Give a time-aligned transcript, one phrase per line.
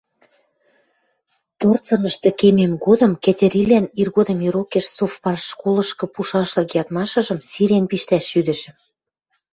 [1.59, 8.75] торцынышты кемем годым Кӹтьӹрилӓн иргодым ирокеш совпартшколышкы пушашлык ядмашыжым сирен пиштӓш шӱдӹшӹм.